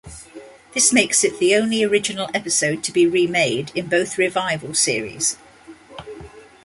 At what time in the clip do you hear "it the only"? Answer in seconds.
1.23-1.83